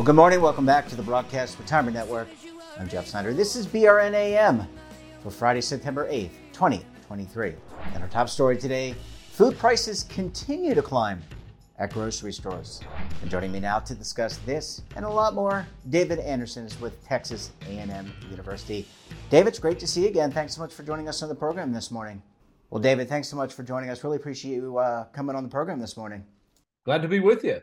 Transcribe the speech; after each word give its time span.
Well, 0.00 0.06
good 0.06 0.16
morning. 0.16 0.40
Welcome 0.40 0.64
back 0.64 0.88
to 0.88 0.96
the 0.96 1.02
Broadcast 1.02 1.58
Retirement 1.58 1.94
Network. 1.94 2.26
I'm 2.78 2.88
Jeff 2.88 3.06
Snyder. 3.06 3.34
This 3.34 3.54
is 3.54 3.66
BRNAM 3.66 4.66
for 5.22 5.30
Friday, 5.30 5.60
September 5.60 6.08
8th, 6.10 6.30
2023. 6.54 7.52
And 7.92 8.02
our 8.02 8.08
top 8.08 8.30
story 8.30 8.56
today 8.56 8.94
food 9.40 9.56
prices 9.56 10.02
continue 10.10 10.74
to 10.74 10.82
climb 10.82 11.22
at 11.78 11.90
grocery 11.94 12.30
stores. 12.30 12.82
And 13.22 13.30
joining 13.30 13.50
me 13.50 13.58
now 13.58 13.78
to 13.78 13.94
discuss 13.94 14.36
this 14.44 14.82
and 14.96 15.02
a 15.02 15.08
lot 15.08 15.32
more, 15.32 15.66
David 15.88 16.18
Anderson 16.18 16.66
is 16.66 16.78
with 16.78 17.02
Texas 17.06 17.50
A&M 17.66 18.12
University. 18.30 18.86
David, 19.30 19.48
it's 19.48 19.58
great 19.58 19.78
to 19.78 19.86
see 19.86 20.02
you 20.02 20.08
again. 20.08 20.30
Thanks 20.30 20.54
so 20.54 20.60
much 20.60 20.74
for 20.74 20.82
joining 20.82 21.08
us 21.08 21.22
on 21.22 21.30
the 21.30 21.34
program 21.34 21.72
this 21.72 21.90
morning. 21.90 22.22
Well, 22.68 22.82
David, 22.82 23.08
thanks 23.08 23.28
so 23.28 23.36
much 23.38 23.54
for 23.54 23.62
joining 23.62 23.88
us. 23.88 24.04
Really 24.04 24.18
appreciate 24.18 24.56
you 24.56 24.76
uh, 24.76 25.04
coming 25.04 25.34
on 25.34 25.42
the 25.42 25.48
program 25.48 25.80
this 25.80 25.96
morning. 25.96 26.22
Glad 26.84 27.00
to 27.00 27.08
be 27.08 27.20
with 27.20 27.42
you. 27.42 27.62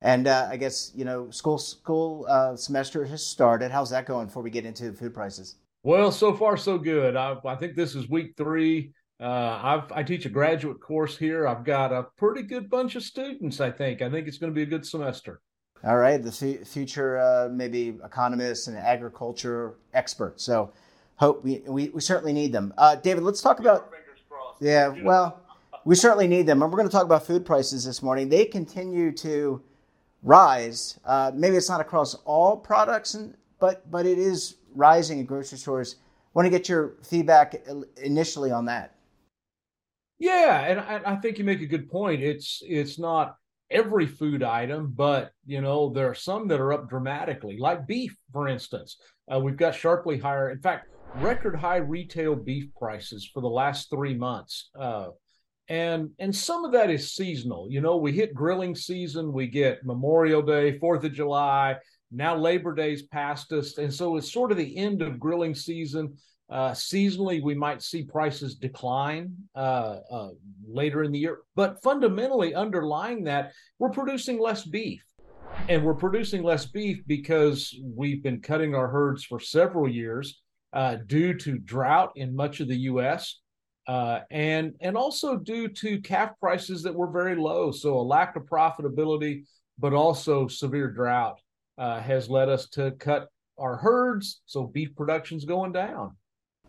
And 0.00 0.28
uh, 0.28 0.46
I 0.48 0.56
guess 0.56 0.92
you 0.94 1.04
know 1.04 1.28
school 1.30 1.58
school 1.58 2.24
uh, 2.28 2.54
semester 2.54 3.04
has 3.04 3.26
started. 3.26 3.72
How's 3.72 3.90
that 3.90 4.06
going 4.06 4.26
before 4.26 4.44
we 4.44 4.50
get 4.50 4.64
into 4.64 4.92
food 4.92 5.12
prices? 5.12 5.56
Well, 5.82 6.12
so 6.12 6.36
far 6.36 6.56
so 6.56 6.78
good. 6.78 7.16
I, 7.16 7.36
I 7.44 7.56
think 7.56 7.74
this 7.74 7.96
is 7.96 8.08
week 8.08 8.34
three. 8.36 8.92
Uh, 9.20 9.80
i 9.94 10.02
teach 10.02 10.26
a 10.26 10.28
graduate 10.28 10.80
course 10.80 11.16
here. 11.16 11.46
I've 11.46 11.64
got 11.64 11.92
a 11.92 12.02
pretty 12.16 12.42
good 12.42 12.68
bunch 12.68 12.96
of 12.96 13.02
students. 13.02 13.60
I 13.60 13.70
think. 13.70 14.02
I 14.02 14.10
think 14.10 14.26
it's 14.26 14.38
going 14.38 14.52
to 14.52 14.54
be 14.54 14.62
a 14.62 14.66
good 14.66 14.84
semester. 14.84 15.40
All 15.84 15.98
right, 15.98 16.20
the 16.22 16.30
f- 16.60 16.66
future 16.66 17.18
uh, 17.18 17.48
maybe 17.50 17.98
economists 18.04 18.66
and 18.66 18.76
agriculture 18.76 19.74
experts. 19.92 20.42
So 20.42 20.72
hope 21.16 21.44
we 21.44 21.62
we, 21.66 21.90
we 21.90 22.00
certainly 22.00 22.32
need 22.32 22.52
them. 22.52 22.74
Uh, 22.76 22.96
David, 22.96 23.22
let's 23.22 23.40
talk 23.40 23.60
about. 23.60 23.90
Yeah, 24.60 24.94
well, 25.02 25.40
we 25.84 25.94
certainly 25.94 26.26
need 26.26 26.46
them, 26.46 26.62
and 26.62 26.72
we're 26.72 26.78
going 26.78 26.88
to 26.88 26.92
talk 26.92 27.04
about 27.04 27.26
food 27.26 27.44
prices 27.44 27.84
this 27.84 28.02
morning. 28.02 28.28
They 28.28 28.46
continue 28.46 29.12
to 29.12 29.62
rise. 30.22 30.98
Uh, 31.04 31.30
maybe 31.34 31.56
it's 31.56 31.68
not 31.68 31.80
across 31.80 32.14
all 32.24 32.56
products, 32.56 33.14
and, 33.14 33.36
but 33.60 33.88
but 33.90 34.06
it 34.06 34.18
is 34.18 34.56
rising 34.74 35.18
in 35.20 35.26
grocery 35.26 35.58
stores. 35.58 35.96
Want 36.32 36.46
to 36.46 36.50
get 36.50 36.68
your 36.68 36.94
feedback 37.02 37.64
initially 38.02 38.50
on 38.50 38.64
that? 38.64 38.93
Yeah, 40.24 40.60
and 40.60 40.80
I, 40.80 41.12
I 41.12 41.16
think 41.16 41.36
you 41.36 41.44
make 41.44 41.60
a 41.60 41.66
good 41.66 41.90
point. 41.90 42.22
It's 42.22 42.62
it's 42.66 42.98
not 42.98 43.36
every 43.70 44.06
food 44.06 44.42
item, 44.42 44.94
but 44.96 45.32
you 45.44 45.60
know 45.60 45.92
there 45.92 46.08
are 46.08 46.14
some 46.14 46.48
that 46.48 46.60
are 46.60 46.72
up 46.72 46.88
dramatically, 46.88 47.58
like 47.58 47.86
beef, 47.86 48.16
for 48.32 48.48
instance. 48.48 48.96
Uh, 49.30 49.38
we've 49.38 49.58
got 49.58 49.74
sharply 49.74 50.16
higher. 50.16 50.48
In 50.48 50.62
fact, 50.62 50.86
record 51.16 51.54
high 51.54 51.76
retail 51.76 52.34
beef 52.34 52.68
prices 52.74 53.28
for 53.34 53.42
the 53.42 53.50
last 53.50 53.90
three 53.90 54.14
months. 54.14 54.70
Uh, 54.74 55.08
and 55.68 56.08
and 56.18 56.34
some 56.34 56.64
of 56.64 56.72
that 56.72 56.90
is 56.90 57.14
seasonal 57.14 57.68
you 57.70 57.80
know 57.80 57.96
we 57.96 58.12
hit 58.12 58.34
grilling 58.34 58.74
season 58.74 59.32
we 59.32 59.46
get 59.46 59.82
memorial 59.82 60.42
day 60.42 60.78
fourth 60.78 61.02
of 61.04 61.12
july 61.14 61.74
now 62.12 62.36
labor 62.36 62.74
day's 62.74 63.04
past 63.04 63.50
us 63.50 63.78
and 63.78 63.92
so 63.92 64.18
it's 64.18 64.30
sort 64.30 64.52
of 64.52 64.58
the 64.58 64.76
end 64.76 65.00
of 65.00 65.18
grilling 65.18 65.54
season 65.54 66.14
uh, 66.50 66.70
seasonally 66.70 67.42
we 67.42 67.54
might 67.54 67.82
see 67.82 68.02
prices 68.02 68.54
decline 68.54 69.32
uh, 69.54 69.98
uh, 70.10 70.28
later 70.66 71.02
in 71.02 71.12
the 71.12 71.18
year 71.18 71.38
but 71.54 71.82
fundamentally 71.82 72.54
underlying 72.54 73.24
that 73.24 73.52
we're 73.78 73.90
producing 73.90 74.38
less 74.38 74.64
beef 74.64 75.02
and 75.68 75.84
we're 75.84 75.94
producing 75.94 76.42
less 76.42 76.66
beef 76.66 76.98
because 77.06 77.74
we've 77.96 78.22
been 78.22 78.40
cutting 78.40 78.74
our 78.74 78.88
herds 78.88 79.24
for 79.24 79.40
several 79.40 79.88
years 79.88 80.40
uh, 80.72 80.96
due 81.06 81.32
to 81.32 81.58
drought 81.58 82.12
in 82.16 82.34
much 82.34 82.60
of 82.60 82.68
the 82.68 82.76
us 82.76 83.40
uh, 83.86 84.20
and 84.30 84.74
and 84.80 84.96
also 84.96 85.36
due 85.36 85.68
to 85.68 86.00
calf 86.00 86.30
prices 86.40 86.82
that 86.82 86.94
were 86.94 87.10
very 87.10 87.36
low. 87.36 87.70
So 87.70 87.98
a 87.98 88.00
lack 88.00 88.36
of 88.36 88.44
profitability, 88.44 89.44
but 89.78 89.92
also 89.92 90.48
severe 90.48 90.90
drought 90.90 91.38
uh, 91.76 92.00
has 92.00 92.28
led 92.28 92.48
us 92.48 92.68
to 92.70 92.92
cut 92.92 93.28
our 93.58 93.76
herds. 93.76 94.40
So 94.46 94.66
beef 94.66 94.94
production's 94.96 95.44
going 95.44 95.72
down. 95.72 96.16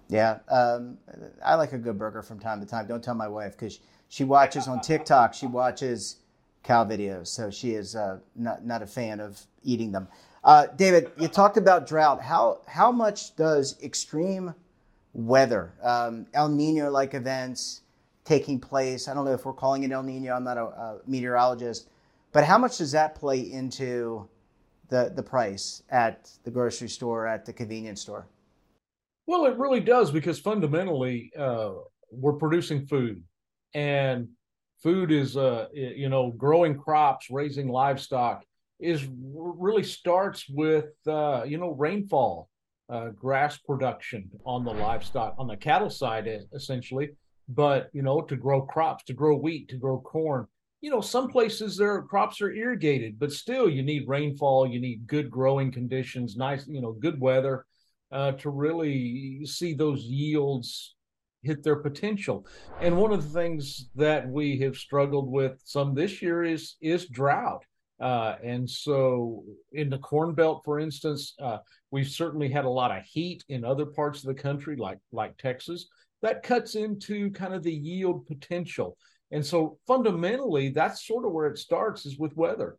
Yeah, 0.07 0.39
um, 0.49 0.97
I 1.43 1.55
like 1.55 1.73
a 1.73 1.77
good 1.77 1.97
burger 1.97 2.21
from 2.21 2.39
time 2.39 2.59
to 2.59 2.65
time. 2.65 2.87
Don't 2.87 3.03
tell 3.03 3.15
my 3.15 3.27
wife 3.27 3.53
because 3.53 3.79
she 4.07 4.23
watches 4.23 4.67
on 4.67 4.81
TikTok. 4.81 5.33
She 5.33 5.47
watches 5.47 6.17
cow 6.63 6.85
videos, 6.85 7.27
so 7.27 7.49
she 7.49 7.71
is 7.71 7.95
uh, 7.95 8.19
not 8.35 8.65
not 8.65 8.81
a 8.81 8.87
fan 8.87 9.19
of 9.19 9.41
eating 9.63 9.91
them. 9.91 10.07
Uh, 10.43 10.67
David, 10.75 11.11
you 11.17 11.27
talked 11.27 11.57
about 11.57 11.87
drought. 11.87 12.21
How 12.21 12.61
how 12.67 12.91
much 12.91 13.35
does 13.35 13.81
extreme 13.81 14.53
weather, 15.15 15.73
um, 15.81 16.27
El 16.33 16.49
Nino 16.49 16.91
like 16.91 17.13
events 17.13 17.81
taking 18.25 18.59
place. 18.59 19.07
I 19.07 19.13
don't 19.13 19.25
know 19.25 19.33
if 19.33 19.45
we're 19.45 19.53
calling 19.53 19.83
it 19.83 19.91
El 19.91 20.03
Nino, 20.03 20.33
I'm 20.33 20.43
not 20.43 20.57
a, 20.57 20.65
a, 20.65 20.99
meteorologist, 21.07 21.87
but 22.33 22.43
how 22.43 22.57
much 22.57 22.79
does 22.79 22.91
that 22.91 23.15
play 23.15 23.39
into 23.39 24.27
the, 24.89 25.11
the 25.15 25.23
price 25.23 25.83
at 25.89 26.29
the 26.43 26.51
grocery 26.51 26.89
store, 26.89 27.27
at 27.27 27.45
the 27.45 27.53
convenience 27.53 28.01
store? 28.01 28.27
Well, 29.27 29.45
it 29.45 29.57
really 29.57 29.79
does 29.79 30.11
because 30.11 30.39
fundamentally, 30.39 31.31
uh, 31.37 31.71
we're 32.11 32.33
producing 32.33 32.85
food 32.85 33.23
and 33.73 34.29
food 34.83 35.11
is, 35.11 35.35
uh, 35.35 35.67
you 35.73 36.09
know, 36.09 36.31
growing 36.31 36.77
crops, 36.77 37.29
raising 37.29 37.67
livestock 37.67 38.43
is 38.79 39.07
really 39.11 39.83
starts 39.83 40.47
with, 40.49 40.89
uh, 41.07 41.43
you 41.45 41.57
know, 41.57 41.71
rainfall 41.71 42.49
uh, 42.89 43.09
grass 43.09 43.57
production 43.57 44.29
on 44.45 44.63
the 44.63 44.71
livestock 44.71 45.33
on 45.39 45.47
the 45.47 45.57
cattle 45.57 45.89
side 45.89 46.27
essentially. 46.53 47.09
But 47.47 47.89
you 47.93 48.01
know 48.01 48.21
to 48.21 48.35
grow 48.35 48.63
crops 48.63 49.03
to 49.05 49.13
grow 49.13 49.37
wheat 49.37 49.69
to 49.69 49.77
grow 49.77 49.99
corn 49.99 50.47
you 50.81 50.89
know 50.89 51.01
some 51.01 51.27
places 51.27 51.77
their 51.77 52.01
crops 52.01 52.41
are 52.41 52.51
irrigated 52.51 53.19
but 53.19 53.31
still 53.31 53.69
you 53.69 53.83
need 53.83 54.07
rainfall 54.07 54.67
you 54.67 54.79
need 54.79 55.05
good 55.05 55.29
growing 55.29 55.71
conditions 55.71 56.35
nice 56.35 56.67
you 56.67 56.81
know 56.81 56.93
good 56.93 57.19
weather 57.19 57.65
uh, 58.15 58.31
to 58.33 58.49
really 58.49 59.45
see 59.45 59.73
those 59.73 60.01
yields 60.03 60.95
hit 61.43 61.61
their 61.61 61.75
potential 61.75 62.47
and 62.81 62.97
one 62.97 63.11
of 63.11 63.21
the 63.21 63.39
things 63.39 63.89
that 63.95 64.27
we 64.27 64.57
have 64.57 64.75
struggled 64.75 65.29
with 65.29 65.61
some 65.63 65.93
this 65.93 66.21
year 66.21 66.43
is 66.43 66.75
is 66.81 67.05
drought 67.07 67.63
uh, 67.99 68.35
and 68.43 68.69
so 68.69 69.43
in 69.71 69.89
the 69.89 69.97
Corn 69.97 70.33
Belt, 70.33 70.63
for 70.65 70.79
instance, 70.79 71.33
uh, 71.41 71.59
we've 71.91 72.09
certainly 72.09 72.49
had 72.49 72.65
a 72.65 72.69
lot 72.69 72.95
of 72.95 73.03
heat 73.03 73.43
in 73.47 73.63
other 73.63 73.85
parts 73.85 74.19
of 74.19 74.27
the 74.27 74.41
country, 74.41 74.75
like 74.75 74.99
like 75.11 75.37
Texas. 75.37 75.87
That 76.21 76.43
cuts 76.43 76.75
into 76.75 77.31
kind 77.31 77.53
of 77.53 77.63
the 77.63 77.73
yield 77.73 78.25
potential. 78.25 78.97
And 79.31 79.45
so 79.45 79.77
fundamentally, 79.87 80.69
that's 80.69 81.07
sort 81.07 81.25
of 81.25 81.31
where 81.31 81.47
it 81.47 81.57
starts 81.57 82.05
is 82.05 82.17
with 82.17 82.35
weather. 82.35 82.77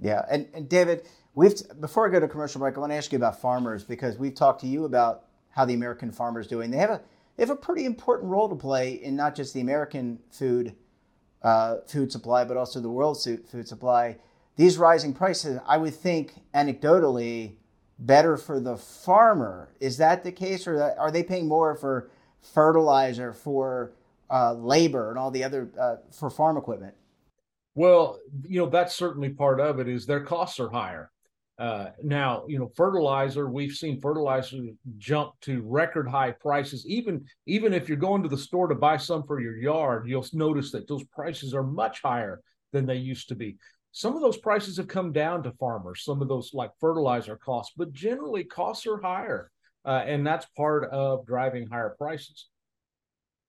Yeah, 0.00 0.24
and, 0.30 0.48
and 0.54 0.68
David, 0.68 1.08
we've 1.34 1.54
before 1.80 2.08
I 2.08 2.12
go 2.12 2.20
to 2.20 2.28
commercial 2.28 2.60
break, 2.60 2.76
I 2.76 2.80
want 2.80 2.92
to 2.92 2.96
ask 2.96 3.12
you 3.12 3.16
about 3.16 3.40
farmers 3.40 3.84
because 3.84 4.18
we've 4.18 4.34
talked 4.34 4.60
to 4.62 4.66
you 4.66 4.84
about 4.84 5.24
how 5.50 5.64
the 5.64 5.74
American 5.74 6.10
farmers 6.10 6.46
doing. 6.46 6.70
They 6.70 6.78
have 6.78 6.90
a 6.90 7.00
they 7.36 7.42
have 7.42 7.50
a 7.50 7.56
pretty 7.56 7.84
important 7.84 8.30
role 8.30 8.48
to 8.48 8.54
play 8.54 8.94
in 8.94 9.16
not 9.16 9.34
just 9.34 9.54
the 9.54 9.60
American 9.60 10.18
food 10.30 10.74
uh, 11.42 11.78
food 11.86 12.12
supply, 12.12 12.44
but 12.44 12.56
also 12.56 12.80
the 12.80 12.90
world's 12.90 13.24
food 13.24 13.66
supply. 13.66 14.16
These 14.56 14.78
rising 14.78 15.14
prices, 15.14 15.58
I 15.66 15.78
would 15.78 15.94
think, 15.94 16.34
anecdotally, 16.54 17.56
better 17.98 18.36
for 18.36 18.60
the 18.60 18.76
farmer. 18.76 19.74
Is 19.80 19.96
that 19.96 20.24
the 20.24 20.32
case, 20.32 20.66
or 20.66 20.82
are 20.98 21.10
they 21.10 21.22
paying 21.22 21.48
more 21.48 21.74
for 21.74 22.10
fertilizer, 22.42 23.32
for 23.32 23.92
uh, 24.30 24.52
labor, 24.54 25.10
and 25.10 25.18
all 25.18 25.30
the 25.30 25.44
other 25.44 25.70
uh, 25.80 25.96
for 26.10 26.28
farm 26.30 26.56
equipment? 26.56 26.94
Well, 27.74 28.20
you 28.46 28.60
know 28.60 28.68
that's 28.68 28.94
certainly 28.94 29.30
part 29.30 29.58
of 29.58 29.80
it. 29.80 29.88
Is 29.88 30.04
their 30.04 30.22
costs 30.22 30.60
are 30.60 30.68
higher. 30.68 31.11
Uh, 31.62 31.92
now, 32.02 32.42
you 32.48 32.58
know, 32.58 32.72
fertilizer, 32.74 33.48
we've 33.48 33.70
seen 33.70 34.00
fertilizer 34.00 34.58
jump 34.98 35.30
to 35.40 35.62
record 35.64 36.08
high 36.08 36.32
prices. 36.32 36.84
Even 36.88 37.24
even 37.46 37.72
if 37.72 37.88
you're 37.88 37.96
going 37.96 38.20
to 38.20 38.28
the 38.28 38.36
store 38.36 38.66
to 38.66 38.74
buy 38.74 38.96
some 38.96 39.22
for 39.22 39.40
your 39.40 39.56
yard, 39.56 40.08
you'll 40.08 40.26
notice 40.32 40.72
that 40.72 40.88
those 40.88 41.04
prices 41.04 41.54
are 41.54 41.62
much 41.62 42.02
higher 42.02 42.40
than 42.72 42.84
they 42.84 42.96
used 42.96 43.28
to 43.28 43.36
be. 43.36 43.56
Some 43.92 44.16
of 44.16 44.22
those 44.22 44.38
prices 44.38 44.76
have 44.78 44.88
come 44.88 45.12
down 45.12 45.44
to 45.44 45.52
farmers, 45.52 46.02
some 46.02 46.20
of 46.20 46.26
those 46.26 46.50
like 46.52 46.72
fertilizer 46.80 47.36
costs, 47.36 47.74
but 47.76 47.92
generally 47.92 48.42
costs 48.42 48.84
are 48.88 49.00
higher. 49.00 49.48
Uh, 49.84 50.02
and 50.04 50.26
that's 50.26 50.46
part 50.56 50.90
of 50.90 51.24
driving 51.26 51.68
higher 51.68 51.94
prices. 51.96 52.48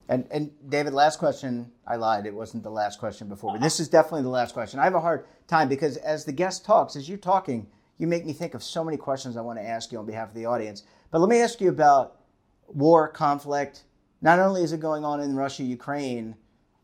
And 0.07 0.27
and 0.30 0.51
David, 0.69 0.94
last 0.94 1.18
question. 1.18 1.71
I 1.88 1.95
lied. 1.95 2.27
It 2.27 2.36
wasn't 2.36 2.62
the 2.62 2.69
last 2.69 3.00
question 3.00 3.27
before, 3.27 3.54
but 3.54 3.62
this 3.62 3.80
is 3.80 3.89
definitely 3.89 4.21
the 4.21 4.30
last 4.30 4.54
question. 4.54 4.80
I 4.80 4.83
have 4.83 4.94
a 4.94 5.01
hard 5.01 5.25
time 5.48 5.68
because 5.68 5.98
as 5.98 6.25
the 6.25 6.31
guest 6.31 6.63
talks, 6.63 6.95
as 6.95 7.10
you're 7.10 7.18
talking, 7.18 7.65
you 8.04 8.08
make 8.08 8.26
me 8.26 8.34
think 8.34 8.54
of 8.54 8.62
so 8.62 8.84
many 8.84 8.98
questions 8.98 9.38
I 9.38 9.42
want 9.42 9.58
to 9.60 9.66
ask 9.66 9.90
you 9.94 9.98
on 9.98 10.06
behalf 10.06 10.28
of 10.28 10.36
the 10.36 10.46
audience. 10.46 10.84
But 11.10 11.20
let 11.20 11.30
me 11.30 11.40
ask 11.40 11.62
you 11.62 11.70
about 11.70 12.20
war, 12.68 13.08
conflict. 13.08 13.86
Not 14.22 14.40
only 14.40 14.62
is 14.62 14.74
it 14.74 14.82
going 14.82 15.06
on 15.06 15.22
in 15.22 15.38
Russia, 15.38 15.64
Ukraine, 15.64 16.36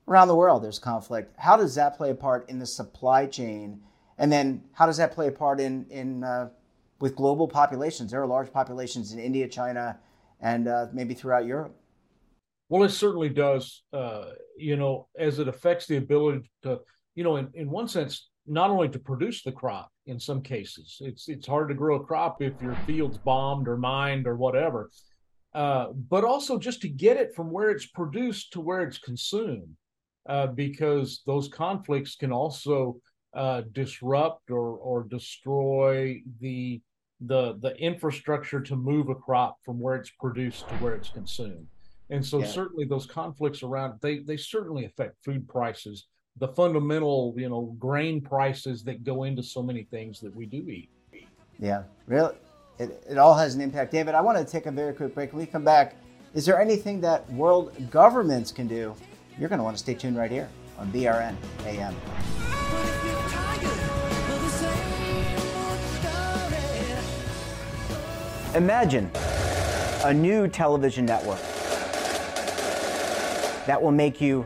around 0.08 0.30
the 0.30 0.36
world 0.36 0.64
there's 0.64 0.80
conflict. 0.80 1.36
How 1.38 1.58
does 1.58 1.76
that 1.76 1.98
play 1.98 2.12
a 2.12 2.16
part 2.16 2.50
in 2.50 2.58
the 2.58 2.66
supply 2.66 3.26
chain? 3.26 3.82
And 4.18 4.32
then 4.32 4.64
how 4.72 4.86
does 4.86 4.96
that 4.96 5.12
play 5.12 5.28
a 5.28 5.32
part 5.32 5.60
in 5.60 5.86
in 5.90 6.24
uh, 6.24 6.52
with 7.02 7.18
global 7.18 7.50
populations? 7.50 8.12
There 8.12 8.22
are 8.22 8.28
large 8.28 8.52
populations 8.52 9.12
in 9.12 9.20
India, 9.20 9.48
China, 9.48 10.00
and 10.40 10.70
uh, 10.70 10.88
maybe 10.94 11.14
throughout 11.14 11.46
Europe. 11.46 11.76
Well, 12.70 12.84
it 12.84 12.90
certainly 12.90 13.30
does. 13.30 13.84
Uh, 13.92 14.32
you 14.58 14.78
know, 14.78 15.08
as 15.18 15.40
it 15.40 15.50
affects 15.50 15.86
the 15.86 15.98
ability 15.98 16.50
to, 16.64 16.80
you 17.16 17.24
know, 17.26 17.36
in, 17.38 17.50
in 17.56 17.70
one 17.70 17.90
sense, 17.90 18.29
not 18.50 18.72
only 18.72 18.90
to 18.90 19.00
produce 19.00 19.44
the 19.44 19.52
crop 19.52 19.90
in 20.08 20.20
some 20.20 20.42
cases, 20.42 20.98
it's 21.02 21.30
it's 21.30 21.48
hard 21.48 21.70
to 21.70 21.76
grow 21.76 21.98
a 21.98 22.04
crop 22.04 22.42
if 22.42 22.54
your 22.62 22.76
field's 22.88 23.18
bombed 23.18 23.68
or 23.68 23.78
mined 23.78 24.28
or 24.28 24.36
whatever, 24.36 24.90
uh, 25.54 25.88
but 26.10 26.24
also 26.24 26.58
just 26.58 26.82
to 26.82 26.90
get 26.90 27.18
it 27.18 27.36
from 27.36 27.52
where 27.52 27.70
it's 27.70 27.86
produced 27.86 28.54
to 28.54 28.62
where 28.62 28.82
it's 28.82 28.98
consumed, 28.98 29.76
uh, 30.28 30.48
because 30.48 31.22
those 31.26 31.48
conflicts 31.48 32.16
can 32.16 32.32
also 32.32 33.00
uh, 33.36 33.62
disrupt 33.72 34.50
or 34.50 34.78
or 34.78 35.04
destroy 35.04 36.20
the 36.42 36.82
the 37.22 37.58
the 37.62 37.76
infrastructure 37.78 38.62
to 38.62 38.76
move 38.76 39.10
a 39.10 39.16
crop 39.16 39.58
from 39.64 39.80
where 39.80 39.96
it's 39.96 40.12
produced 40.20 40.68
to 40.70 40.76
where 40.76 40.96
it's 40.96 41.10
consumed. 41.10 41.68
And 42.10 42.26
so 42.26 42.40
yeah. 42.40 42.48
certainly 42.48 42.86
those 42.86 43.06
conflicts 43.06 43.62
around 43.62 44.00
they 44.02 44.20
they 44.20 44.38
certainly 44.38 44.86
affect 44.86 45.24
food 45.24 45.48
prices, 45.48 46.08
the 46.40 46.48
fundamental, 46.48 47.34
you 47.38 47.50
know, 47.50 47.76
grain 47.80 48.22
prices 48.22 48.84
that 48.84 49.04
go 49.04 49.24
into 49.24 49.44
so 49.44 49.62
many 49.62 49.84
things 49.84 50.20
that 50.22 50.36
we 50.36 50.46
do 50.46 50.70
eat. 50.70 50.90
Yeah, 51.60 51.84
really 52.08 52.34
it, 52.80 53.04
it 53.10 53.18
all 53.18 53.36
has 53.36 53.56
an 53.56 53.62
impact. 53.62 53.92
David, 53.92 54.16
I 54.16 54.22
want 54.22 54.38
to 54.38 54.46
take 54.50 54.66
a 54.66 54.72
very 54.72 54.94
quick 54.94 55.14
break. 55.14 55.34
When 55.34 55.42
we 55.42 55.46
come 55.46 55.66
back, 55.66 55.96
is 56.34 56.46
there 56.46 56.60
anything 56.60 57.02
that 57.02 57.30
world 57.34 57.74
governments 57.92 58.52
can 58.52 58.68
do? 58.68 58.96
You're 59.38 59.50
going 59.50 59.60
to 59.60 59.64
want 59.64 59.76
to 59.78 59.84
stay 59.84 59.94
tuned 59.94 60.18
right 60.18 60.32
here 60.32 60.50
on 60.78 60.92
BRN 60.92 61.36
AM. 61.66 61.96
Imagine 68.56 69.12
a 70.06 70.14
new 70.14 70.48
television 70.48 71.06
network 71.06 71.40
that 73.66 73.80
will 73.80 73.92
make 73.92 74.20
you 74.20 74.46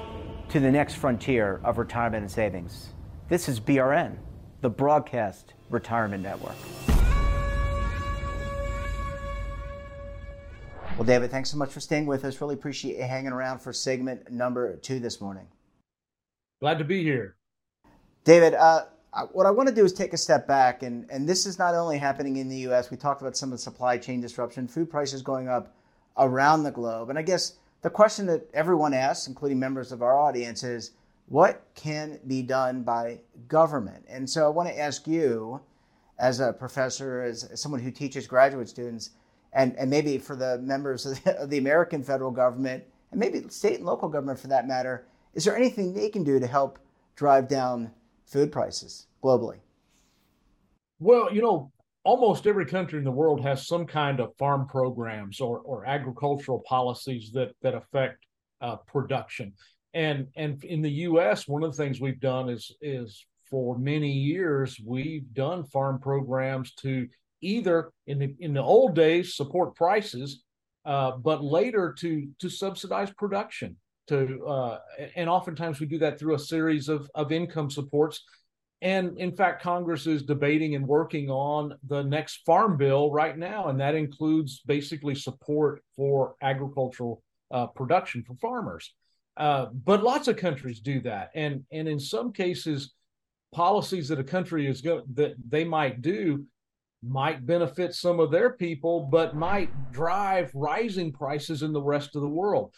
to 0.51 0.59
the 0.59 0.69
next 0.69 0.95
frontier 0.95 1.61
of 1.63 1.77
retirement 1.77 2.23
and 2.23 2.29
savings. 2.29 2.89
This 3.29 3.47
is 3.47 3.57
BRN, 3.61 4.17
the 4.59 4.69
Broadcast 4.69 5.53
Retirement 5.69 6.21
Network. 6.21 6.57
Well, 10.97 11.05
David, 11.05 11.31
thanks 11.31 11.49
so 11.49 11.57
much 11.57 11.71
for 11.71 11.79
staying 11.79 12.05
with 12.05 12.25
us. 12.25 12.41
Really 12.41 12.55
appreciate 12.55 12.97
you 12.97 13.03
hanging 13.03 13.31
around 13.31 13.59
for 13.59 13.71
segment 13.71 14.29
number 14.29 14.75
two 14.75 14.99
this 14.99 15.21
morning. 15.21 15.47
Glad 16.59 16.79
to 16.79 16.83
be 16.83 17.01
here. 17.01 17.37
David, 18.25 18.53
uh, 18.53 18.81
what 19.31 19.45
I 19.45 19.51
want 19.51 19.69
to 19.69 19.73
do 19.73 19.85
is 19.85 19.93
take 19.93 20.11
a 20.11 20.17
step 20.17 20.49
back, 20.49 20.83
and, 20.83 21.09
and 21.09 21.29
this 21.29 21.45
is 21.45 21.59
not 21.59 21.75
only 21.75 21.97
happening 21.97 22.35
in 22.35 22.49
the 22.49 22.57
U.S., 22.57 22.91
we 22.91 22.97
talked 22.97 23.21
about 23.21 23.37
some 23.37 23.53
of 23.53 23.57
the 23.57 23.63
supply 23.63 23.97
chain 23.97 24.19
disruption, 24.19 24.67
food 24.67 24.89
prices 24.89 25.21
going 25.21 25.47
up 25.47 25.73
around 26.17 26.63
the 26.63 26.71
globe. 26.71 27.09
And 27.09 27.17
I 27.17 27.21
guess 27.21 27.53
the 27.81 27.89
question 27.89 28.25
that 28.27 28.47
everyone 28.53 28.93
asks, 28.93 29.27
including 29.27 29.59
members 29.59 29.91
of 29.91 30.01
our 30.01 30.17
audience, 30.17 30.63
is 30.63 30.91
what 31.27 31.63
can 31.75 32.19
be 32.27 32.41
done 32.41 32.83
by 32.83 33.19
government? 33.47 34.05
And 34.07 34.29
so 34.29 34.45
I 34.45 34.49
want 34.49 34.69
to 34.69 34.79
ask 34.79 35.07
you, 35.07 35.61
as 36.19 36.39
a 36.39 36.53
professor, 36.53 37.21
as, 37.21 37.49
someone 37.55 37.81
who 37.81 37.91
teaches 37.91 38.27
graduate 38.27 38.69
students, 38.69 39.11
and, 39.53 39.75
and 39.77 39.89
maybe 39.89 40.17
for 40.17 40.35
the 40.35 40.59
members 40.59 41.05
of 41.05 41.23
the, 41.23 41.39
of 41.39 41.49
the 41.49 41.57
American 41.57 42.03
federal 42.03 42.31
government, 42.31 42.83
and 43.11 43.19
maybe 43.19 43.47
state 43.49 43.77
and 43.77 43.85
local 43.85 44.07
government 44.07 44.39
for 44.39 44.47
that 44.47 44.67
matter, 44.67 45.05
is 45.33 45.43
there 45.43 45.55
anything 45.55 45.93
they 45.93 46.09
can 46.09 46.23
do 46.23 46.39
to 46.39 46.47
help 46.47 46.79
drive 47.15 47.47
down 47.47 47.91
food 48.25 48.51
prices 48.51 49.07
globally? 49.23 49.57
Well, 50.99 51.33
you 51.33 51.41
know, 51.41 51.71
almost 52.03 52.47
every 52.47 52.65
country 52.65 52.97
in 52.97 53.05
the 53.05 53.11
world 53.11 53.41
has 53.41 53.67
some 53.67 53.85
kind 53.85 54.19
of 54.19 54.35
farm 54.37 54.67
programs 54.67 55.39
or, 55.39 55.59
or 55.59 55.85
agricultural 55.85 56.63
policies 56.65 57.31
that 57.33 57.51
that 57.61 57.75
affect 57.75 58.25
uh, 58.61 58.77
production. 58.87 59.53
And 59.93 60.27
and 60.35 60.63
in 60.63 60.81
the 60.81 60.91
U.S., 60.91 61.47
one 61.47 61.63
of 61.63 61.75
the 61.75 61.83
things 61.83 61.99
we've 61.99 62.19
done 62.19 62.49
is 62.49 62.75
is 62.81 63.25
for 63.49 63.77
many 63.77 64.11
years 64.11 64.79
we've 64.85 65.31
done 65.33 65.65
farm 65.65 65.99
programs 65.99 66.73
to 66.75 67.07
either 67.41 67.91
in 68.07 68.19
the 68.19 68.35
in 68.39 68.53
the 68.53 68.61
old 68.61 68.95
days 68.95 69.35
support 69.35 69.75
prices, 69.75 70.43
uh, 70.85 71.11
but 71.17 71.43
later 71.43 71.93
to 71.99 72.27
to 72.39 72.49
subsidize 72.49 73.11
production. 73.11 73.75
To 74.07 74.45
uh, 74.45 74.79
and 75.15 75.29
oftentimes 75.29 75.79
we 75.79 75.85
do 75.85 75.99
that 75.99 76.17
through 76.17 76.35
a 76.35 76.39
series 76.39 76.89
of 76.89 77.09
of 77.13 77.31
income 77.31 77.69
supports 77.69 78.23
and 78.81 79.17
in 79.19 79.31
fact, 79.31 79.61
Congress 79.61 80.07
is 80.07 80.23
debating 80.23 80.75
and 80.75 80.87
working 80.87 81.29
on 81.29 81.75
the 81.87 82.03
next 82.03 82.41
farm 82.45 82.77
bill 82.77 83.11
right 83.11 83.37
now, 83.37 83.67
and 83.67 83.79
that 83.79 83.93
includes 83.93 84.61
basically 84.65 85.13
support 85.13 85.83
for 85.95 86.35
agricultural 86.41 87.21
uh, 87.51 87.67
production 87.67 88.23
for 88.23 88.35
farmers. 88.35 88.93
Uh, 89.37 89.67
but 89.85 90.03
lots 90.03 90.27
of 90.27 90.35
countries 90.35 90.79
do 90.79 90.99
that, 91.01 91.29
and 91.35 91.63
and 91.71 91.87
in 91.87 91.99
some 91.99 92.33
cases, 92.33 92.93
policies 93.53 94.07
that 94.07 94.19
a 94.19 94.23
country 94.23 94.67
is 94.67 94.81
going 94.81 95.03
that 95.13 95.35
they 95.47 95.63
might 95.63 96.01
do 96.01 96.45
might 97.03 97.45
benefit 97.45 97.95
some 97.95 98.19
of 98.19 98.31
their 98.31 98.53
people, 98.53 99.07
but 99.11 99.35
might 99.35 99.91
drive 99.91 100.51
rising 100.53 101.11
prices 101.11 101.63
in 101.63 101.73
the 101.73 101.81
rest 101.81 102.15
of 102.15 102.21
the 102.21 102.27
world. 102.27 102.73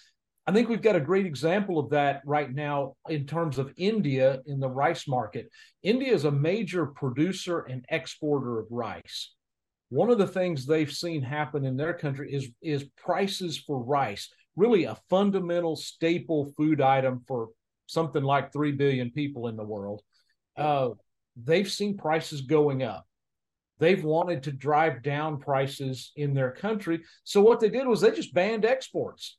I 0.46 0.52
think 0.52 0.68
we've 0.68 0.82
got 0.82 0.98
a 0.98 1.02
great 1.02 1.26
example 1.26 1.80
of 1.80 1.92
that 1.92 2.22
right 2.26 2.54
now 2.54 2.96
in 3.08 3.26
terms 3.26 3.58
of 3.58 3.72
India 3.78 4.42
in 4.46 4.60
the 4.60 4.70
rice 4.70 5.08
market. 5.08 5.50
India 5.84 6.14
is 6.14 6.26
a 6.26 6.32
major 6.32 6.88
producer 6.88 7.60
and 7.62 7.86
exporter 7.90 8.60
of 8.60 8.68
rice. 8.70 9.34
One 9.90 10.10
of 10.10 10.18
the 10.18 10.28
things 10.28 10.66
they've 10.66 10.92
seen 10.92 11.22
happen 11.22 11.64
in 11.64 11.78
their 11.78 11.94
country 11.94 12.34
is, 12.34 12.50
is 12.62 12.84
prices 12.98 13.58
for 13.58 13.82
rice, 13.82 14.30
really 14.58 14.84
a 14.84 14.98
fundamental 15.10 15.78
staple 15.78 16.52
food 16.58 16.82
item 16.82 17.24
for 17.26 17.50
something 17.86 18.24
like 18.24 18.52
3 18.52 18.74
billion 18.74 19.12
people 19.12 19.48
in 19.48 19.56
the 19.56 19.64
world. 19.64 20.02
Uh, 20.58 20.90
they've 21.42 21.72
seen 21.72 21.96
prices 21.96 22.42
going 22.42 22.84
up. 22.84 23.06
They've 23.80 24.04
wanted 24.04 24.44
to 24.44 24.52
drive 24.52 25.04
down 25.04 25.40
prices 25.40 26.12
in 26.18 26.34
their 26.34 26.52
country. 26.52 27.02
So, 27.24 27.42
what 27.42 27.60
they 27.60 27.70
did 27.70 27.88
was 27.88 28.02
they 28.02 28.12
just 28.12 28.34
banned 28.34 28.66
exports 28.66 29.38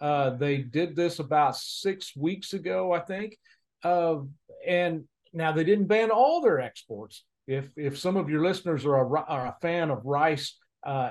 uh, 0.00 0.30
they 0.30 0.58
did 0.58 0.96
this 0.96 1.18
about 1.18 1.56
six 1.56 2.16
weeks 2.16 2.52
ago, 2.54 2.92
I 2.92 3.00
think. 3.00 3.36
Uh, 3.82 4.20
and 4.66 5.04
now 5.32 5.52
they 5.52 5.64
didn't 5.64 5.86
ban 5.86 6.10
all 6.10 6.40
their 6.40 6.60
exports. 6.60 7.24
if 7.46 7.70
if 7.76 7.98
some 7.98 8.16
of 8.16 8.28
your 8.28 8.42
listeners 8.42 8.84
are 8.86 9.16
a, 9.16 9.20
are 9.22 9.46
a 9.46 9.56
fan 9.60 9.90
of 9.90 10.04
rice, 10.04 10.56
uh, 10.84 11.10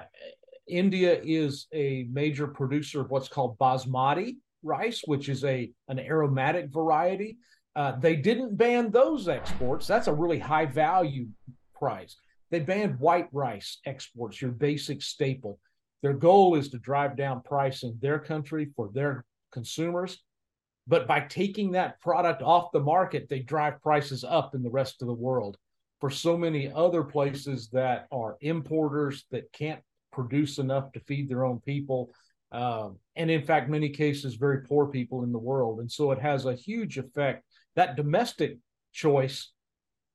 India 0.67 1.19
is 1.24 1.67
a 1.74 2.08
major 2.12 2.48
producer 2.48 3.01
of 3.01 3.10
what's 3.10 3.27
called 3.27 3.58
basmati 3.58 4.38
rice, 4.63 5.01
which 5.05 5.29
is 5.29 5.43
a 5.43 5.72
an 5.88 6.00
aromatic 6.00 6.72
variety. 6.72 7.38
Uh, 7.75 7.93
they 8.00 8.15
didn't 8.15 8.58
ban 8.58 8.91
those 8.91 9.27
exports. 9.27 9.88
That's 9.88 10.08
a 10.08 10.13
really 10.13 10.39
high 10.39 10.65
value 10.65 11.27
price. 11.75 12.15
They 12.51 12.60
banned 12.60 13.00
white 13.00 13.27
rice 13.31 13.79
exports, 13.86 14.41
your 14.41 14.51
basic 14.51 15.01
staple. 15.01 15.60
Their 16.01 16.13
goal 16.13 16.56
is 16.56 16.70
to 16.70 16.79
drive 16.79 17.18
down 17.18 17.41
price 17.41 17.84
in 17.84 17.98
their 18.01 18.20
country 18.20 18.70
for 18.75 18.89
their 18.94 19.25
consumers. 19.51 20.18
But 20.88 21.08
by 21.08 21.22
taking 21.22 21.72
that 21.72 22.00
product 22.00 22.41
off 22.41 22.72
the 22.72 22.79
market, 22.79 23.27
they 23.29 23.39
drive 23.39 23.82
prices 23.82 24.24
up 24.24 24.56
in 24.56 24.63
the 24.63 24.72
rest 24.72 25.01
of 25.01 25.08
the 25.08 25.13
world. 25.13 25.58
For 26.00 26.10
so 26.10 26.38
many 26.38 26.72
other 26.72 27.03
places 27.03 27.70
that 27.74 28.08
are 28.12 28.38
importers 28.41 29.25
that 29.32 29.51
can't 29.51 29.82
produce 30.12 30.58
enough 30.58 30.91
to 30.94 31.00
feed 31.01 31.29
their 31.29 31.46
own 31.46 31.60
people, 31.60 32.12
um, 32.51 32.98
and 33.15 33.29
in 33.29 33.44
fact, 33.44 33.70
many 33.70 33.89
cases, 33.89 34.36
very 34.36 34.62
poor 34.62 34.88
people 34.88 35.24
in 35.24 35.32
the 35.32 35.38
world. 35.38 35.79
And 35.79 35.91
so 35.91 36.12
it 36.12 36.20
has 36.20 36.46
a 36.46 36.56
huge 36.56 36.98
effect. 36.98 37.44
That 37.75 37.96
domestic 37.96 38.58
choice 38.91 39.51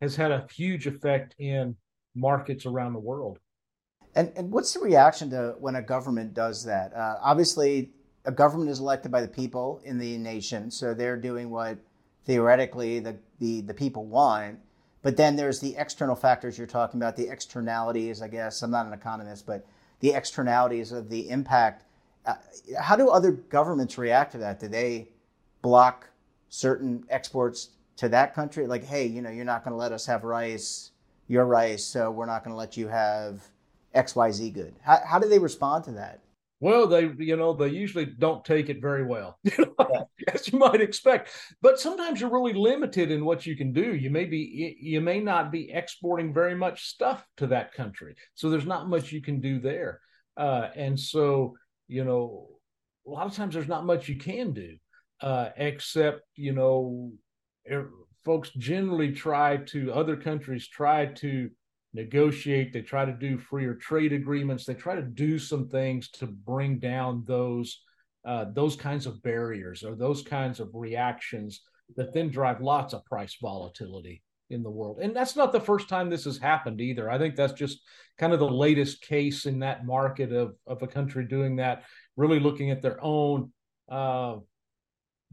has 0.00 0.16
had 0.16 0.32
a 0.32 0.46
huge 0.52 0.86
effect 0.86 1.34
in 1.38 1.76
markets 2.14 2.66
around 2.66 2.94
the 2.94 2.98
world. 2.98 3.38
And, 4.14 4.32
and 4.36 4.50
what's 4.50 4.72
the 4.72 4.80
reaction 4.80 5.30
to 5.30 5.56
when 5.58 5.74
a 5.74 5.82
government 5.82 6.34
does 6.34 6.64
that? 6.64 6.94
Uh, 6.94 7.16
obviously, 7.20 7.90
a 8.24 8.32
government 8.32 8.70
is 8.70 8.80
elected 8.80 9.10
by 9.10 9.20
the 9.20 9.28
people 9.28 9.80
in 9.84 9.98
the 9.98 10.16
nation, 10.18 10.70
so 10.70 10.94
they're 10.94 11.16
doing 11.16 11.50
what 11.50 11.78
theoretically 12.24 13.00
the, 13.00 13.16
the, 13.38 13.60
the 13.62 13.74
people 13.74 14.06
want. 14.06 14.58
But 15.02 15.16
then 15.16 15.36
there's 15.36 15.60
the 15.60 15.76
external 15.76 16.16
factors 16.16 16.56
you're 16.56 16.66
talking 16.66 16.98
about, 16.98 17.16
the 17.16 17.28
externalities, 17.28 18.22
I 18.22 18.28
guess. 18.28 18.62
I'm 18.62 18.70
not 18.70 18.86
an 18.86 18.94
economist, 18.94 19.46
but 19.46 19.66
the 20.00 20.12
externalities 20.12 20.92
of 20.92 21.10
the 21.10 21.28
impact. 21.28 21.84
Uh, 22.24 22.36
how 22.80 22.96
do 22.96 23.10
other 23.10 23.32
governments 23.32 23.98
react 23.98 24.32
to 24.32 24.38
that? 24.38 24.60
Do 24.60 24.68
they 24.68 25.08
block 25.60 26.08
certain 26.48 27.04
exports 27.10 27.70
to 27.96 28.08
that 28.08 28.34
country? 28.34 28.66
Like, 28.66 28.84
hey, 28.84 29.06
you 29.06 29.20
know, 29.20 29.30
you're 29.30 29.44
not 29.44 29.64
going 29.64 29.72
to 29.72 29.78
let 29.78 29.92
us 29.92 30.06
have 30.06 30.24
rice, 30.24 30.92
your 31.28 31.44
rice, 31.44 31.84
so 31.84 32.10
we're 32.10 32.26
not 32.26 32.42
going 32.42 32.54
to 32.54 32.58
let 32.58 32.78
you 32.78 32.88
have 32.88 33.42
XYZ 33.94 34.52
good. 34.52 34.74
How, 34.82 35.00
how 35.06 35.18
do 35.18 35.28
they 35.28 35.38
respond 35.38 35.84
to 35.84 35.92
that? 35.92 36.20
Well, 36.60 36.86
they 36.86 37.10
you 37.18 37.36
know 37.36 37.52
they 37.52 37.68
usually 37.68 38.06
don't 38.06 38.44
take 38.44 38.70
it 38.70 38.80
very 38.80 39.04
well, 39.04 39.38
as 40.32 40.50
you 40.50 40.58
might 40.58 40.80
expect. 40.80 41.30
But 41.60 41.78
sometimes 41.78 42.20
you're 42.20 42.30
really 42.30 42.54
limited 42.54 43.10
in 43.10 43.24
what 43.24 43.44
you 43.44 43.56
can 43.56 43.72
do. 43.72 43.94
You 43.94 44.08
may 44.08 44.24
be 44.24 44.76
you 44.80 45.00
may 45.00 45.20
not 45.20 45.52
be 45.52 45.70
exporting 45.70 46.32
very 46.32 46.54
much 46.54 46.86
stuff 46.86 47.26
to 47.36 47.48
that 47.48 47.74
country, 47.74 48.14
so 48.34 48.48
there's 48.48 48.66
not 48.66 48.88
much 48.88 49.12
you 49.12 49.20
can 49.20 49.40
do 49.40 49.60
there. 49.60 50.00
Uh, 50.36 50.68
and 50.74 50.98
so 50.98 51.54
you 51.86 52.04
know, 52.04 52.48
a 53.06 53.10
lot 53.10 53.26
of 53.26 53.34
times 53.34 53.54
there's 53.54 53.68
not 53.68 53.84
much 53.84 54.08
you 54.08 54.16
can 54.16 54.52
do, 54.52 54.76
uh, 55.20 55.50
except 55.56 56.22
you 56.36 56.52
know, 56.52 57.12
er, 57.70 57.90
folks 58.24 58.50
generally 58.56 59.12
try 59.12 59.58
to 59.58 59.92
other 59.92 60.16
countries 60.16 60.66
try 60.66 61.06
to 61.06 61.50
negotiate, 61.94 62.72
they 62.72 62.82
try 62.82 63.04
to 63.04 63.12
do 63.12 63.38
freer 63.38 63.74
trade 63.74 64.12
agreements, 64.12 64.64
they 64.64 64.74
try 64.74 64.94
to 64.94 65.02
do 65.02 65.38
some 65.38 65.68
things 65.68 66.10
to 66.10 66.26
bring 66.26 66.78
down 66.78 67.24
those 67.26 67.80
uh, 68.26 68.46
those 68.54 68.74
kinds 68.74 69.06
of 69.06 69.22
barriers 69.22 69.84
or 69.84 69.94
those 69.94 70.22
kinds 70.22 70.58
of 70.58 70.70
reactions 70.72 71.60
that 71.96 72.14
then 72.14 72.30
drive 72.30 72.62
lots 72.62 72.94
of 72.94 73.04
price 73.04 73.36
volatility 73.40 74.22
in 74.48 74.62
the 74.62 74.70
world. 74.70 74.98
And 75.00 75.14
that's 75.14 75.36
not 75.36 75.52
the 75.52 75.60
first 75.60 75.88
time 75.90 76.08
this 76.08 76.24
has 76.24 76.38
happened 76.38 76.80
either. 76.80 77.10
I 77.10 77.18
think 77.18 77.36
that's 77.36 77.52
just 77.52 77.80
kind 78.18 78.32
of 78.32 78.38
the 78.38 78.48
latest 78.48 79.02
case 79.02 79.44
in 79.44 79.58
that 79.58 79.84
market 79.84 80.32
of, 80.32 80.54
of 80.66 80.82
a 80.82 80.86
country 80.86 81.26
doing 81.26 81.56
that, 81.56 81.84
really 82.16 82.40
looking 82.40 82.70
at 82.70 82.80
their 82.80 82.98
own 83.02 83.52
uh, 83.90 84.36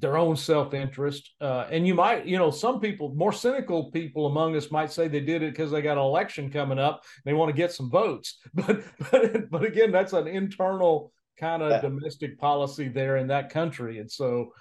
their 0.01 0.17
own 0.17 0.35
self-interest 0.35 1.31
uh, 1.41 1.67
and 1.71 1.87
you 1.87 1.93
might 1.93 2.25
you 2.25 2.37
know 2.37 2.51
some 2.51 2.79
people 2.79 3.13
more 3.15 3.31
cynical 3.31 3.91
people 3.91 4.25
among 4.25 4.55
us 4.55 4.71
might 4.71 4.91
say 4.91 5.07
they 5.07 5.19
did 5.19 5.43
it 5.43 5.51
because 5.51 5.71
they 5.71 5.81
got 5.81 5.93
an 5.93 6.03
election 6.03 6.49
coming 6.49 6.79
up 6.79 7.03
they 7.23 7.33
want 7.33 7.49
to 7.49 7.55
get 7.55 7.71
some 7.71 7.89
votes. 7.89 8.39
But 8.53 8.83
but, 9.11 9.49
but 9.49 9.63
again 9.63 9.91
that's 9.91 10.13
an 10.13 10.27
internal 10.27 11.11
kind 11.37 11.61
of 11.61 11.71
yeah. 11.71 11.81
domestic 11.81 12.37
policy 12.37 12.87
there 12.87 13.17
in 13.17 13.27
that 13.27 13.49
country. 13.49 13.99
And 13.99 14.11
so 14.11 14.53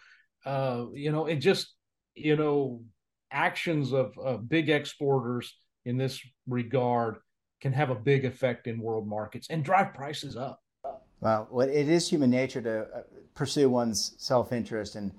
uh, 0.44 0.86
you 0.94 1.12
know 1.12 1.26
it 1.26 1.36
just 1.36 1.74
you 2.14 2.36
know 2.36 2.82
actions 3.30 3.92
of, 3.92 4.16
of 4.18 4.48
big 4.48 4.68
exporters 4.68 5.54
in 5.84 5.96
this 5.96 6.20
regard 6.46 7.16
can 7.60 7.72
have 7.72 7.90
a 7.90 7.94
big 7.94 8.24
effect 8.24 8.66
in 8.66 8.80
world 8.80 9.06
markets 9.06 9.48
and 9.50 9.64
drive 9.64 9.94
prices 9.94 10.36
up. 10.36 10.60
Well, 11.20 11.60
it 11.60 11.88
is 11.88 12.08
human 12.08 12.30
nature 12.30 12.62
to 12.62 12.80
uh, 12.80 13.02
pursue 13.34 13.68
one's 13.68 14.14
self-interest 14.18 14.96
and 14.96 15.12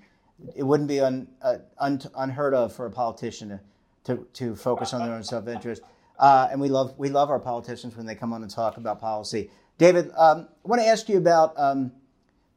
it 0.55 0.63
wouldn't 0.63 0.89
be 0.89 0.99
un, 0.99 1.27
uh, 1.41 1.57
un, 1.77 2.01
unheard 2.15 2.53
of 2.53 2.73
for 2.73 2.85
a 2.85 2.91
politician 2.91 3.49
to, 3.49 3.59
to, 4.03 4.27
to 4.33 4.55
focus 4.55 4.93
on 4.93 5.01
their 5.05 5.15
own 5.15 5.23
self 5.23 5.47
interest. 5.47 5.81
Uh, 6.19 6.47
and 6.51 6.61
we 6.61 6.69
love, 6.69 6.93
we 6.97 7.09
love 7.09 7.29
our 7.29 7.39
politicians 7.39 7.95
when 7.95 8.05
they 8.05 8.15
come 8.15 8.31
on 8.31 8.43
and 8.43 8.51
talk 8.51 8.77
about 8.77 8.99
policy. 8.99 9.49
David, 9.77 10.11
um, 10.17 10.47
I 10.63 10.67
want 10.67 10.81
to 10.81 10.87
ask 10.87 11.09
you 11.09 11.17
about 11.17 11.53
um, 11.57 11.91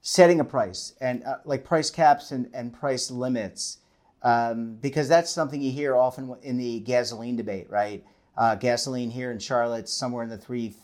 setting 0.03 0.41
a 0.41 0.45
price 0.45 0.93
and 1.01 1.25
uh, 1.25 1.37
like 1.47 1.65
price 1.65 1.91
caps 1.91 2.31
and, 2.31 2.51
and 2.53 2.73
price 2.73 3.11
limits, 3.11 3.79
um, 4.23 4.75
because 4.75 5.09
that's 5.09 5.31
something 5.31 5.63
you 5.63 5.73
hear 5.73 5.97
often 5.97 6.37
in 6.43 6.59
the 6.59 6.81
gasoline 6.81 7.37
debate, 7.37 7.71
right? 7.71 8.05
Uh, 8.37 8.55
gasoline 8.55 9.11
here 9.11 9.31
in 9.31 9.39
Charlotte, 9.39 9.89
somewhere 9.89 10.23
in 10.23 10.29
the 10.29 10.37
three 10.37 10.75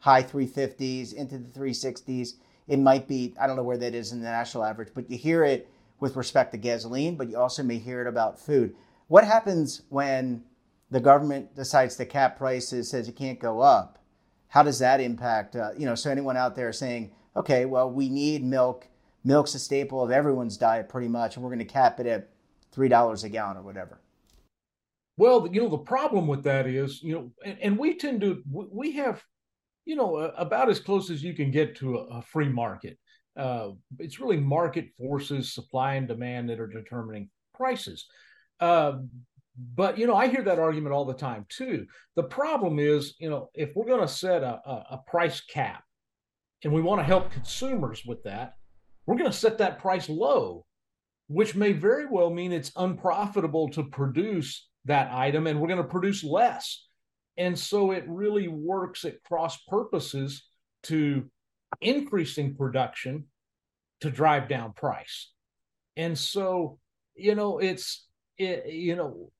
high 0.00 0.22
350s 0.22 1.12
into 1.12 1.38
the 1.38 1.48
360s. 1.58 2.34
It 2.68 2.78
might 2.78 3.08
be, 3.08 3.34
I 3.40 3.46
don't 3.46 3.56
know 3.56 3.62
where 3.62 3.78
that 3.78 3.94
is 3.94 4.12
in 4.12 4.20
the 4.20 4.26
national 4.26 4.64
average, 4.64 4.90
but 4.94 5.10
you 5.10 5.16
hear 5.16 5.42
it 5.42 5.68
with 6.00 6.16
respect 6.16 6.52
to 6.52 6.58
gasoline, 6.58 7.16
but 7.16 7.28
you 7.28 7.36
also 7.36 7.62
may 7.62 7.78
hear 7.78 8.00
it 8.00 8.06
about 8.06 8.38
food. 8.38 8.74
What 9.08 9.24
happens 9.24 9.82
when 9.88 10.44
the 10.90 11.00
government 11.00 11.54
decides 11.54 11.96
to 11.96 12.06
cap 12.06 12.38
prices, 12.38 12.90
says 12.90 13.08
it 13.08 13.16
can't 13.16 13.38
go 13.38 13.60
up? 13.60 13.98
How 14.48 14.62
does 14.62 14.78
that 14.78 15.00
impact? 15.00 15.56
Uh, 15.56 15.70
you 15.76 15.86
know, 15.86 15.94
so 15.94 16.10
anyone 16.10 16.36
out 16.36 16.56
there 16.56 16.72
saying, 16.72 17.10
okay, 17.36 17.64
well, 17.64 17.90
we 17.90 18.08
need 18.08 18.42
milk. 18.44 18.86
Milk's 19.24 19.54
a 19.54 19.58
staple 19.58 20.02
of 20.02 20.10
everyone's 20.10 20.56
diet, 20.56 20.88
pretty 20.88 21.08
much, 21.08 21.36
and 21.36 21.44
we're 21.44 21.50
going 21.50 21.58
to 21.58 21.64
cap 21.64 22.00
it 22.00 22.06
at 22.06 22.30
three 22.72 22.88
dollars 22.88 23.24
a 23.24 23.28
gallon 23.28 23.56
or 23.56 23.62
whatever. 23.62 24.00
Well, 25.16 25.48
you 25.52 25.60
know, 25.60 25.68
the 25.68 25.78
problem 25.78 26.28
with 26.28 26.44
that 26.44 26.66
is, 26.66 27.02
you 27.02 27.14
know, 27.14 27.30
and, 27.44 27.58
and 27.60 27.78
we 27.78 27.94
tend 27.94 28.20
to, 28.20 28.42
we 28.50 28.92
have, 28.92 29.22
you 29.84 29.96
know, 29.96 30.16
about 30.16 30.70
as 30.70 30.78
close 30.78 31.10
as 31.10 31.22
you 31.22 31.34
can 31.34 31.50
get 31.50 31.74
to 31.76 31.98
a, 31.98 32.18
a 32.18 32.22
free 32.22 32.48
market 32.48 32.98
uh, 33.38 33.70
it's 33.98 34.20
really 34.20 34.36
market 34.36 34.88
forces, 34.98 35.54
supply 35.54 35.94
and 35.94 36.08
demand 36.08 36.50
that 36.50 36.60
are 36.60 36.66
determining 36.66 37.30
prices. 37.54 38.06
Uh, 38.60 38.98
but 39.74 39.98
you 39.98 40.06
know, 40.06 40.16
I 40.16 40.28
hear 40.28 40.42
that 40.42 40.58
argument 40.58 40.94
all 40.94 41.04
the 41.04 41.14
time 41.14 41.46
too. 41.48 41.86
The 42.16 42.24
problem 42.24 42.78
is, 42.78 43.14
you 43.18 43.30
know, 43.30 43.50
if 43.54 43.70
we're 43.74 43.86
going 43.86 44.00
to 44.00 44.08
set 44.08 44.42
a, 44.42 44.60
a, 44.64 44.86
a 44.92 45.00
price 45.06 45.40
cap, 45.40 45.82
and 46.64 46.72
we 46.72 46.82
want 46.82 47.00
to 47.00 47.04
help 47.04 47.30
consumers 47.30 48.04
with 48.04 48.22
that, 48.24 48.54
we're 49.06 49.16
going 49.16 49.30
to 49.30 49.36
set 49.36 49.58
that 49.58 49.78
price 49.78 50.08
low, 50.08 50.64
which 51.28 51.54
may 51.54 51.72
very 51.72 52.06
well 52.06 52.30
mean 52.30 52.52
it's 52.52 52.72
unprofitable 52.76 53.68
to 53.70 53.84
produce 53.84 54.68
that 54.84 55.12
item, 55.12 55.46
and 55.46 55.60
we're 55.60 55.68
going 55.68 55.82
to 55.82 55.84
produce 55.84 56.24
less. 56.24 56.86
And 57.36 57.56
so 57.56 57.92
it 57.92 58.04
really 58.08 58.48
works 58.48 59.04
at 59.04 59.22
cross 59.22 59.56
purposes 59.68 60.44
to 60.84 61.30
increasing 61.80 62.54
production 62.54 63.24
to 64.00 64.10
drive 64.10 64.48
down 64.48 64.72
price. 64.72 65.30
And 65.96 66.16
so, 66.16 66.78
you 67.14 67.34
know, 67.34 67.58
it's, 67.58 68.06
it, 68.36 68.72
you 68.72 68.96
know, 68.96 69.30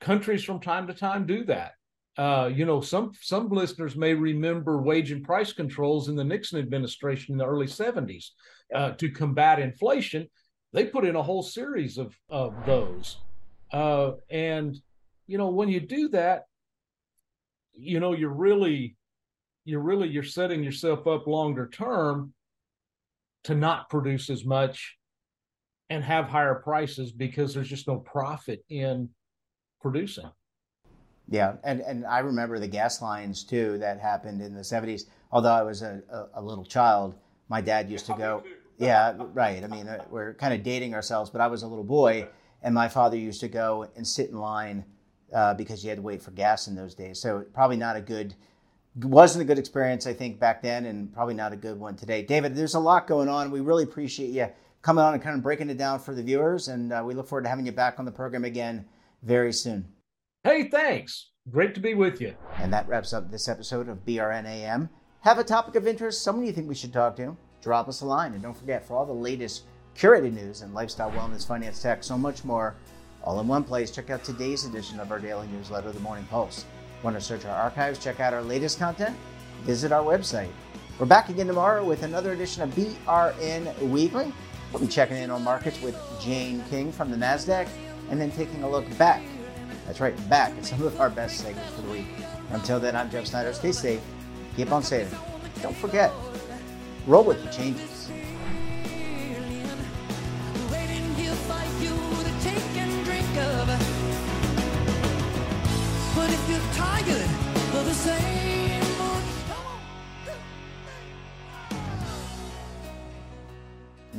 countries 0.00 0.44
from 0.44 0.60
time 0.60 0.86
to 0.86 0.94
time 0.94 1.26
do 1.26 1.44
that. 1.44 1.72
Uh, 2.16 2.48
you 2.54 2.64
know, 2.64 2.80
some 2.80 3.10
some 3.20 3.48
listeners 3.48 3.96
may 3.96 4.14
remember 4.14 4.80
wage 4.80 5.10
and 5.10 5.24
price 5.24 5.52
controls 5.52 6.08
in 6.08 6.14
the 6.14 6.22
Nixon 6.22 6.60
administration 6.60 7.32
in 7.32 7.38
the 7.38 7.46
early 7.46 7.66
70s 7.66 8.26
uh, 8.72 8.92
to 8.92 9.10
combat 9.10 9.58
inflation. 9.58 10.28
They 10.72 10.84
put 10.84 11.04
in 11.04 11.16
a 11.16 11.22
whole 11.22 11.42
series 11.42 11.98
of 11.98 12.16
of 12.28 12.54
those, 12.66 13.16
uh, 13.72 14.12
and 14.30 14.76
you 15.26 15.38
know, 15.38 15.48
when 15.48 15.68
you 15.68 15.80
do 15.80 16.08
that, 16.10 16.44
you 17.72 17.98
know, 17.98 18.12
you're 18.12 18.30
really 18.30 18.96
you're 19.64 19.80
really 19.80 20.08
you're 20.08 20.22
setting 20.22 20.62
yourself 20.62 21.06
up 21.06 21.26
longer 21.26 21.68
term 21.68 22.32
to 23.44 23.54
not 23.54 23.88
produce 23.90 24.30
as 24.30 24.44
much 24.44 24.96
and 25.90 26.02
have 26.02 26.28
higher 26.28 26.54
prices 26.54 27.12
because 27.12 27.54
there's 27.54 27.68
just 27.68 27.86
no 27.86 27.96
profit 27.98 28.64
in 28.68 29.08
producing. 29.80 30.30
Yeah, 31.28 31.54
and, 31.64 31.80
and 31.80 32.04
I 32.06 32.18
remember 32.18 32.58
the 32.58 32.68
gas 32.68 33.00
lines 33.00 33.44
too 33.44 33.78
that 33.78 34.00
happened 34.00 34.40
in 34.42 34.54
the 34.54 34.60
70s. 34.60 35.04
Although 35.32 35.52
I 35.52 35.62
was 35.62 35.82
a, 35.82 36.02
a, 36.10 36.40
a 36.40 36.42
little 36.42 36.64
child, 36.64 37.14
my 37.48 37.60
dad 37.60 37.90
used 37.90 38.06
to 38.06 38.14
go. 38.14 38.42
Yeah, 38.76 39.14
right. 39.34 39.62
I 39.62 39.68
mean, 39.68 39.86
uh, 39.86 40.04
we're 40.10 40.34
kind 40.34 40.52
of 40.52 40.64
dating 40.64 40.94
ourselves, 40.94 41.30
but 41.30 41.40
I 41.40 41.46
was 41.46 41.62
a 41.62 41.66
little 41.68 41.84
boy, 41.84 42.26
and 42.60 42.74
my 42.74 42.88
father 42.88 43.16
used 43.16 43.38
to 43.42 43.48
go 43.48 43.86
and 43.94 44.04
sit 44.04 44.30
in 44.30 44.36
line 44.36 44.84
uh, 45.32 45.54
because 45.54 45.84
you 45.84 45.90
had 45.90 45.98
to 45.98 46.02
wait 46.02 46.20
for 46.20 46.32
gas 46.32 46.66
in 46.66 46.74
those 46.74 46.92
days. 46.92 47.20
So 47.20 47.44
probably 47.52 47.76
not 47.76 47.94
a 47.94 48.00
good, 48.00 48.34
wasn't 48.96 49.42
a 49.42 49.44
good 49.44 49.58
experience, 49.58 50.06
I 50.06 50.12
think, 50.12 50.38
back 50.38 50.62
then, 50.62 50.86
and 50.86 51.12
probably 51.12 51.34
not 51.34 51.52
a 51.52 51.56
good 51.56 51.78
one 51.78 51.96
today. 51.96 52.22
David, 52.22 52.54
there's 52.54 52.74
a 52.74 52.80
lot 52.80 53.06
going 53.06 53.28
on. 53.28 53.50
We 53.50 53.60
really 53.60 53.84
appreciate 53.84 54.30
you 54.30 54.48
coming 54.82 55.02
on 55.02 55.14
and 55.14 55.22
kind 55.22 55.36
of 55.36 55.42
breaking 55.42 55.70
it 55.70 55.78
down 55.78 55.98
for 55.98 56.14
the 56.14 56.22
viewers, 56.22 56.68
and 56.68 56.92
uh, 56.92 57.02
we 57.04 57.14
look 57.14 57.26
forward 57.26 57.44
to 57.44 57.48
having 57.48 57.66
you 57.66 57.72
back 57.72 57.98
on 57.98 58.04
the 58.04 58.12
program 58.12 58.44
again 58.44 58.84
very 59.22 59.52
soon. 59.52 59.86
Hey, 60.44 60.68
thanks. 60.68 61.30
Great 61.50 61.74
to 61.74 61.80
be 61.80 61.94
with 61.94 62.20
you. 62.20 62.34
And 62.58 62.72
that 62.72 62.88
wraps 62.88 63.12
up 63.12 63.30
this 63.30 63.48
episode 63.48 63.88
of 63.88 64.04
BRNAM. 64.04 64.88
Have 65.20 65.38
a 65.38 65.44
topic 65.44 65.74
of 65.74 65.86
interest, 65.86 66.22
someone 66.22 66.46
you 66.46 66.52
think 66.52 66.68
we 66.68 66.74
should 66.74 66.92
talk 66.92 67.16
to? 67.16 67.36
Drop 67.62 67.88
us 67.88 68.02
a 68.02 68.06
line. 68.06 68.34
And 68.34 68.42
don't 68.42 68.56
forget, 68.56 68.86
for 68.86 68.96
all 68.96 69.06
the 69.06 69.12
latest 69.12 69.64
curated 69.96 70.34
news 70.34 70.60
and 70.60 70.74
lifestyle, 70.74 71.10
wellness, 71.12 71.46
finance, 71.46 71.80
tech, 71.80 72.04
so 72.04 72.18
much 72.18 72.44
more, 72.44 72.76
all 73.22 73.40
in 73.40 73.48
one 73.48 73.64
place, 73.64 73.90
check 73.90 74.10
out 74.10 74.22
today's 74.22 74.66
edition 74.66 75.00
of 75.00 75.10
our 75.10 75.18
daily 75.18 75.46
newsletter, 75.48 75.92
The 75.92 76.00
Morning 76.00 76.26
Pulse. 76.30 76.66
Want 77.04 77.16
to 77.16 77.20
search 77.20 77.44
our 77.44 77.54
archives, 77.54 77.98
check 78.02 78.18
out 78.18 78.32
our 78.32 78.40
latest 78.40 78.78
content? 78.78 79.14
Visit 79.64 79.92
our 79.92 80.02
website. 80.02 80.48
We're 80.98 81.04
back 81.04 81.28
again 81.28 81.46
tomorrow 81.46 81.84
with 81.84 82.02
another 82.02 82.32
edition 82.32 82.62
of 82.62 82.70
BRN 82.70 83.90
Weekly. 83.90 84.32
We'll 84.72 84.80
be 84.80 84.88
checking 84.88 85.18
in 85.18 85.30
on 85.30 85.44
markets 85.44 85.82
with 85.82 86.00
Jane 86.18 86.64
King 86.70 86.90
from 86.90 87.10
the 87.10 87.16
NASDAQ 87.18 87.68
and 88.08 88.18
then 88.18 88.30
taking 88.30 88.62
a 88.62 88.70
look 88.70 88.86
back. 88.96 89.22
That's 89.84 90.00
right, 90.00 90.16
back 90.30 90.56
at 90.56 90.64
some 90.64 90.80
of 90.80 90.98
our 90.98 91.10
best 91.10 91.40
segments 91.40 91.74
for 91.74 91.82
the 91.82 91.90
week. 91.90 92.06
Until 92.52 92.80
then, 92.80 92.96
I'm 92.96 93.10
Jeff 93.10 93.26
Snyder. 93.26 93.52
Stay 93.52 93.72
safe, 93.72 94.00
keep 94.56 94.72
on 94.72 94.82
saving. 94.82 95.18
Don't 95.60 95.76
forget, 95.76 96.10
roll 97.06 97.22
with 97.22 97.44
the 97.44 97.50
changes. 97.50 98.08